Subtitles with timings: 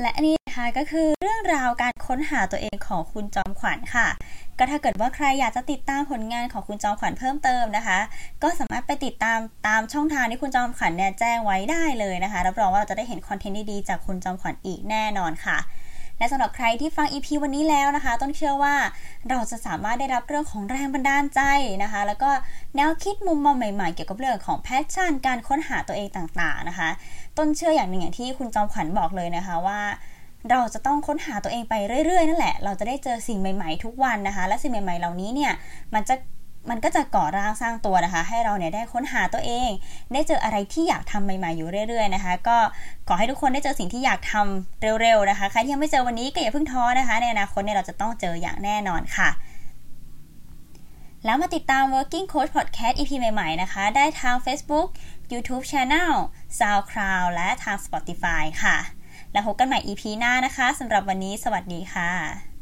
[0.00, 4.08] และนี่นะคะก็คือเรื่องราวการค้นหาตัวเองของคุณจอมขวัญค่ะ
[4.58, 7.98] ก็ถ้าเกิดว่าใครอยากจะติดตามผลงานของคุณจอมขวัญเพิ่มเติมนะคะ
[8.42, 15.58] ก็สามารถไปติดตามตามช่องทางที่คุณจอมขวัญเนี่ยแจ้งไว้ได้เลยนะคะรับรองว่าเราจะได้เห็นคอนเทนต์ดีๆจากคุณจอมขวัญอีกแน่นอนค่ะ
[16.18, 18.74] และสำหรับใครที่ฟัง EP วันนี้แล้วนะคะ ต้นเชื่อว่า
[19.30, 21.40] เราจะสามารถได้รับเรื่องของแรงบันดาลใจ
[21.82, 22.30] นะคะ แล้วก็
[22.76, 26.88] แนวคิดมุมมองใหม่ๆ เกี่ยวกับเรื่องของแพชชั่น การค้นหาตัวเองต่างๆนะคะ
[27.38, 29.80] ต้นเชื่ออย่างหนึ่งอย่างที่คุณจอมขวัญบอกเลยนะคะว่า
[30.50, 31.74] เราจะต้องค้นหาตัวเองไป
[32.06, 35.52] เรื่อยๆ นั่นแหละ เราจะได้เจอสิ่งใหม่ๆ ทุกวันนะคะ และสิ่งใหม่ๆ เหล่านี้เนี่ย
[35.94, 36.14] มันจะ
[36.70, 39.70] มันก็จะก่อร่างสร้างตัวนะคะ ให้เราเนี่ยได้ค้นหาตัวเอง
[40.12, 42.58] ได้เจออะไรที่อยากทำใหม่ๆ อยู่เรื่อย ๆ นะคะ ก็
[43.08, 49.28] ขอให้ทุกคนได้เจอสิ่งที่อยากทำเร็วๆนะคะ ใครที่ยังไม่เจอวันนี้ก็อย่าเพิ่งท้อนะคะ ในอนาคตเนี่ยเราจะต้องเจออย่างแน่นอนค่ะ
[51.24, 54.88] แล้วมาติดตาม Working Coach Podcast EP ใหม่ๆนะคะ ได้ทาง Facebook
[55.32, 56.12] YouTube Channel
[56.58, 58.76] SoundCloud และทาง Spotify ค่ะ
[59.32, 62.55] แล้วพบกันใหม่ EP หน้านะคะสำหรับวันนี้สวัสดีค่ะ